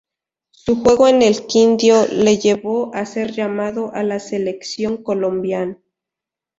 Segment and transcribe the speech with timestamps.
[0.49, 5.77] Su juego en el Quindio le llevó a ser llamado a la Selección Colombia.